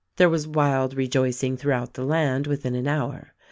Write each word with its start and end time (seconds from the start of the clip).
There 0.15 0.31
was 0.31 0.47
wild 0.47 0.95
rejoicing 0.95 1.57
throughout 1.57 1.93
the 1.93 2.03
land 2.03 2.47
within 2.47 2.73
an 2.73 2.87
hour. 2.87 3.35